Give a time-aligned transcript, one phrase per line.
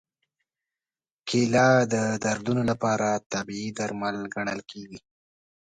[1.27, 4.99] کېله د دردونو لپاره طبیعي درمل ګڼل کېږي.